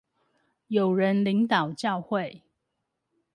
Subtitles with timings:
[0.67, 2.41] 有人領導教會